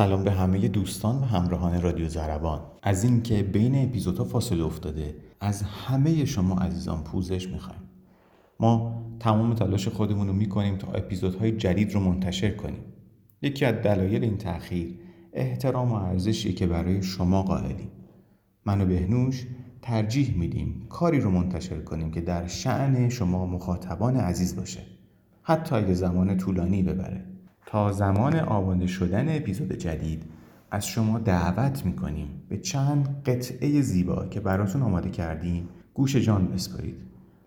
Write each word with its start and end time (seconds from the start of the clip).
سلام 0.00 0.24
به 0.24 0.30
همه 0.30 0.68
دوستان 0.68 1.18
و 1.18 1.24
همراهان 1.24 1.82
رادیو 1.82 2.08
زربان. 2.08 2.60
از 2.82 3.04
اینکه 3.04 3.42
بین 3.42 3.84
اپیزودها 3.84 4.24
فاصله 4.24 4.64
افتاده 4.64 5.14
از 5.40 5.62
همه 5.62 6.24
شما 6.24 6.58
عزیزان 6.58 7.04
پوزش 7.04 7.48
می‌خوایم. 7.48 7.80
ما 8.60 9.02
تمام 9.18 9.54
تلاش 9.54 9.88
خودمون 9.88 10.26
رو 10.26 10.32
می‌کنیم 10.32 10.76
تا 10.76 10.92
اپیزودهای 10.92 11.52
جدید 11.52 11.92
رو 11.92 12.00
منتشر 12.00 12.50
کنیم. 12.50 12.80
یکی 13.42 13.64
از 13.64 13.74
دلایل 13.74 14.24
این 14.24 14.36
تأخیر 14.36 14.98
احترام 15.32 15.92
و 15.92 15.94
ارزشی 15.94 16.52
که 16.52 16.66
برای 16.66 17.02
شما 17.02 17.42
قائلیم. 17.42 17.90
من 18.64 18.80
و 18.80 18.86
بهنوش 18.86 19.46
ترجیح 19.82 20.38
میدیم 20.38 20.86
کاری 20.88 21.20
رو 21.20 21.30
منتشر 21.30 21.80
کنیم 21.80 22.10
که 22.10 22.20
در 22.20 22.46
شعن 22.46 23.08
شما 23.08 23.46
مخاطبان 23.46 24.16
عزیز 24.16 24.56
باشه. 24.56 24.80
حتی 25.42 25.74
اگه 25.74 25.94
زمان 25.94 26.36
طولانی 26.36 26.82
ببره. 26.82 27.24
تا 27.70 27.92
زمان 27.92 28.36
آماده 28.36 28.86
شدن 28.86 29.36
اپیزود 29.36 29.72
جدید 29.72 30.22
از 30.70 30.86
شما 30.86 31.18
دعوت 31.18 31.86
می‌کنیم 31.86 32.28
به 32.48 32.58
چند 32.58 33.22
قطعه 33.26 33.82
زیبا 33.82 34.26
که 34.26 34.40
براتون 34.40 34.82
آماده 34.82 35.10
کردیم. 35.10 35.68
گوش 35.94 36.16
جان 36.16 36.46
بسپارید. 36.46 37.00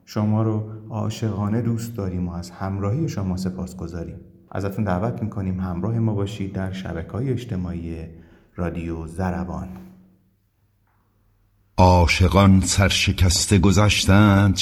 شما 0.06 0.44
رو 0.44 0.64
عاشقانه 0.90 1.62
دوست 1.62 1.96
داریم 1.96 2.28
و 2.28 2.34
از 2.34 2.50
همراهی 2.52 3.10
شما 3.10 3.38
سپاس 3.38 3.76
گذاریم. 3.76 4.16
ازتون 4.52 4.86
دعوت 4.86 5.24
می‌کنیم 5.24 5.60
همراه 5.60 6.00
ما 6.00 6.14
باشید 6.14 6.54
در 6.54 6.72
شبکه 6.72 7.12
های 7.12 7.30
اجتماعی 7.30 7.96
رادیو 8.56 9.08
زربان. 9.08 9.68
عاشقان 11.78 12.62
سرشکسته 12.62 13.60
گذشتند 13.60 14.56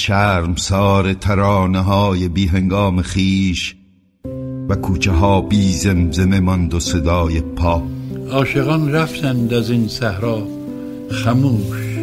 سار 0.56 1.14
ترانه 1.14 1.80
های 1.80 2.28
بی 2.28 2.46
هنگام 2.46 3.02
خیش. 3.02 3.81
و 4.72 4.74
کوچه 4.74 5.12
ها 5.12 5.40
بی 5.40 5.72
زمزمه 5.72 6.40
ماند 6.40 6.74
و 6.74 6.80
صدای 6.80 7.40
پا. 7.40 7.82
عاشقان 8.30 8.92
رفتند 8.92 9.54
از 9.54 9.70
این 9.70 9.88
صحرا 9.88 10.42
خموش 11.10 11.98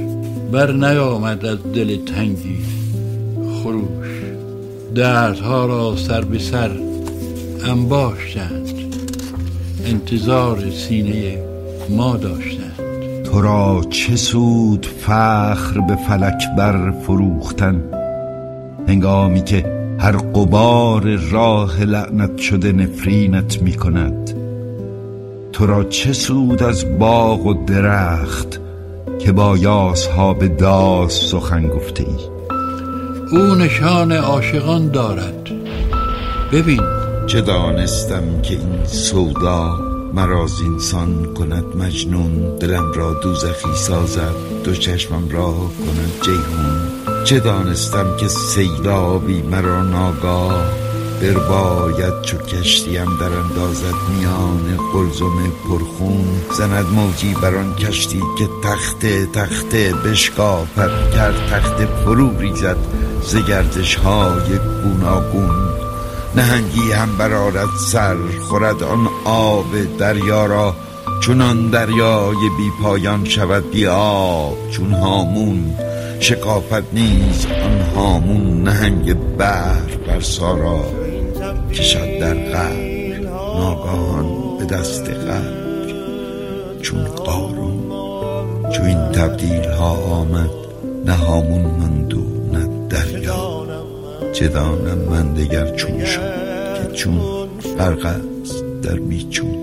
بر 0.51 0.71
نیامد 0.71 1.45
از 1.45 1.57
دل 1.73 1.97
تنگی 2.05 2.59
خروش. 3.53 4.07
دردها 4.95 5.65
را 5.65 5.95
سر 5.95 6.21
به 6.21 6.39
سر 6.39 6.71
انباشتند 7.65 8.69
انتظار 9.85 10.71
سینه 10.71 11.37
ما 11.89 12.17
داشتند. 12.17 13.23
تو 13.23 13.41
را 13.41 13.85
چه 13.89 14.15
سود 14.15 14.85
فخر 14.85 15.79
به 15.79 15.95
فلک 15.95 16.43
بر 16.57 16.91
فروختن؟ 16.91 17.83
هنگامی 18.87 19.43
که 19.43 19.78
هر 19.99 20.11
قبار 20.11 21.15
راه 21.31 21.83
لعنت 21.83 22.37
شده 22.37 22.71
نفرینت 22.71 23.61
می 23.61 23.73
کند 23.73 24.35
تو 25.53 25.65
را 25.65 25.83
چه 25.83 26.13
سود 26.13 26.63
از 26.63 26.99
باغ 26.99 27.45
و 27.45 27.65
درخت 27.65 28.59
که 29.19 29.31
با 29.31 29.57
ها 30.15 30.33
به 30.33 30.47
داس 30.47 31.31
سخن 31.31 31.67
گفته 31.67 32.03
ای 32.03 32.39
او 33.31 33.55
نشان 33.55 34.11
عاشقان 34.11 34.91
دارد. 34.91 35.49
ببین. 36.51 36.81
چه 37.27 37.41
دانستم 37.41 38.41
که 38.41 38.53
این 38.53 38.85
سودا 38.85 39.77
مراز 40.13 40.61
انسان 40.73 41.33
کند 41.33 41.65
مجنون. 41.75 42.57
دلم 42.59 42.91
را 42.95 43.13
دوزخی 43.23 43.75
سازد 43.75 44.35
دو 44.63 44.73
چشمم 44.73 45.29
را 45.29 45.51
کند 45.51 46.11
جیهون 46.21 47.18
چه 47.29 47.39
دانستم 47.39 48.17
که 48.17 48.27
سیلابی 48.27 49.41
مرا 49.41 49.81
ناگاه 49.83 50.65
برباید 51.21 52.21
چو 52.21 52.37
کشتیم 52.37 53.17
در 53.17 53.33
اندازت 53.33 53.95
میان 54.09 54.77
قلزم 54.93 55.51
پرخون 55.69 56.41
زند 56.57 56.85
موجی 56.85 57.33
بر 57.33 57.55
آن 57.55 57.75
کشتی 57.75 58.21
که 58.37 58.47
تخته 58.63 59.25
تخته 59.25 59.93
بشکافد 60.05 61.11
کرد 61.13 61.47
تخته 61.51 61.85
فرو 61.85 62.39
ریزد 62.39 62.77
ز 63.21 63.35
گردش 63.35 63.95
های 63.95 64.57
گوناگون 64.83 65.69
نهنگی 66.35 66.91
هم 66.91 67.17
برارد 67.17 67.69
سر 67.91 68.17
خورد 68.41 68.83
آن 68.83 69.07
آب 69.25 69.97
دریا 69.97 70.45
را 70.45 70.75
چون 71.21 71.69
دریای 71.69 72.49
بی 72.57 72.83
پایان 72.83 73.25
شود 73.25 73.71
بی 73.71 73.87
آب 73.87 74.69
چون 74.69 74.91
هامون 74.91 75.75
شکافت 76.19 76.93
نیز 76.93 77.45
آن 77.45 77.81
هامون 77.95 78.63
نهنگ 78.63 79.13
بر 79.13 79.81
بر 80.07 80.19
سارا 80.19 80.85
کشد 81.73 82.19
در 82.19 82.33
قبر 82.33 83.19
ناگاهان 83.55 84.57
به 84.57 84.65
دست 84.65 85.09
قبر 85.09 85.93
چون 86.81 87.03
قارون 87.03 87.79
چون 88.71 88.85
این 88.85 88.97
تبدیل 88.97 89.69
ها 89.69 89.91
آمد 89.91 90.49
نه 91.05 91.13
هامون 91.13 91.61
مند 91.61 92.13
و 92.13 92.21
نه 92.53 92.87
دریا 92.89 93.67
چه 94.33 94.47
دانم 94.47 94.97
من 94.97 95.33
دگر 95.33 95.75
چون 95.75 96.05
شد 96.05 96.33
که 96.75 96.93
چون 96.93 97.19
فرق 97.77 98.05
است 98.05 98.63
در 98.83 98.99
بیچون 98.99 99.55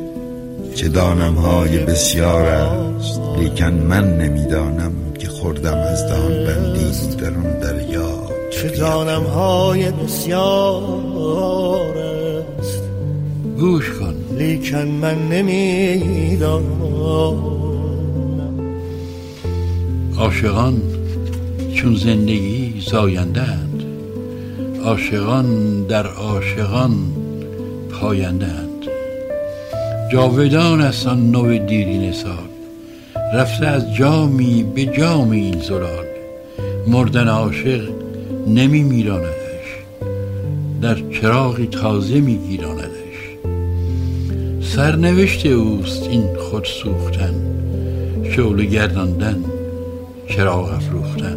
چه 0.74 0.88
دانم 0.88 1.34
های 1.34 1.78
بسیار 1.78 2.46
است 2.46 3.20
لیکن 3.38 3.72
من 3.72 4.18
نمی‌دانم 4.18 5.05
خوردم 5.40 5.78
از 5.78 6.08
دهان 6.08 6.44
بندی 6.44 7.16
در 7.16 7.28
اون 7.28 7.58
دریا. 7.58 8.30
چه 8.50 8.68
دانم 8.68 9.22
های 9.22 9.90
بسیار 9.90 11.98
است. 12.58 12.82
گوش 13.58 13.90
کن. 13.90 14.14
لیکن 14.38 14.82
من 14.82 15.28
نمی‌دانم. 15.28 16.82
عاشقان 20.18 20.82
چون 21.74 21.96
زندگی 21.96 22.82
زایندند 22.90 23.82
عاشقان 24.84 25.82
در 25.82 26.06
عاشقان 26.06 26.92
پایندند 27.90 28.86
جاودان 30.12 30.80
است 30.80 31.06
آن 31.06 31.30
نوع 31.30 31.58
دیرین 31.58 32.12
سال 32.12 32.55
رفته 33.34 33.66
از 33.66 33.94
جامی 33.94 34.62
به 34.74 34.86
جامی 34.86 35.40
این 35.40 35.60
زلال. 35.60 36.04
مردن 36.86 37.28
عاشق 37.28 37.88
نمی 38.46 38.82
میراندش. 38.82 39.36
در 40.82 40.96
چراغی 41.20 41.66
تازه 41.66 42.20
می 42.20 42.38
گیراندش. 42.38 42.96
سرنوشت 44.62 45.46
اوست 45.46 46.08
این 46.08 46.36
خود 46.36 46.64
سوختن. 46.64 47.34
شعله 48.36 48.64
گرداندن 48.64 49.44
چراغ 50.28 50.72
افروختن. 50.72 51.36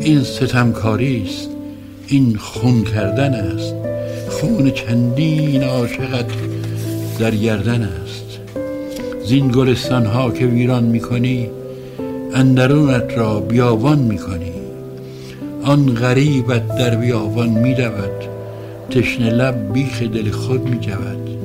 این 0.00 0.22
ستمکاری 0.22 1.22
است. 1.26 1.48
این 2.06 2.36
خون 2.36 2.84
کردن 2.84 3.34
است. 3.34 3.74
خون 4.28 4.70
چندین 4.70 5.62
عاشقت 5.62 6.26
در 7.18 7.30
گردن 7.30 7.82
است. 7.82 8.25
زین 9.26 9.48
گلستان 9.48 10.06
ها 10.06 10.30
که 10.30 10.46
ویران 10.46 10.84
می‌کنی 10.84 11.50
اندرونت 12.34 13.18
را 13.18 13.40
بیابان 13.40 13.98
می‌کنی. 13.98 14.52
آن 15.62 15.94
غریبت 15.94 16.68
در 16.68 16.96
بیابان 16.96 17.48
می‌رود 17.48 18.20
تشنه 18.90 19.30
لب 19.30 19.72
بیخ 19.72 20.02
دل 20.02 20.30
خود 20.30 20.68
میجود. 20.68 21.38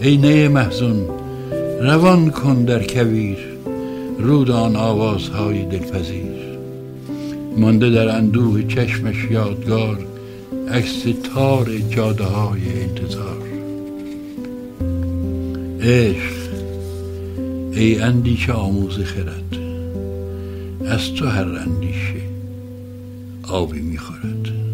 ای 0.00 0.16
نه 0.16 0.48
محزون 0.48 1.08
روان 1.80 2.30
کن 2.30 2.64
در 2.64 2.82
کویر 2.82 3.38
رود 4.18 4.50
آن 4.50 4.76
آوازهای 4.76 5.64
دلپذیر. 5.64 6.42
مانده 7.56 7.90
در 7.90 8.08
اندوه 8.08 8.62
چشمش 8.62 9.16
یادگار 9.30 9.98
عکس 10.70 11.02
تار 11.34 11.70
جاده 11.90 12.24
های 12.24 12.60
انتظار. 12.82 13.42
عشق 15.82 16.41
ای 17.74 17.98
اندیشه 17.98 18.52
آموز 18.52 18.98
خرد 18.98 19.56
از 20.86 21.14
تو 21.14 21.26
هر 21.26 21.44
اندیشه 21.44 22.22
آبی 23.42 23.80
می‌خورد. 23.80 24.71